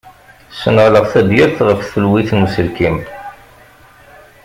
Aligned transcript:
Sneɣleɣ 0.59 1.05
tabyirt 1.11 1.57
ɣef 1.67 1.79
tfelwit 1.81 2.29
n 2.33 2.45
uselkem. 2.45 2.97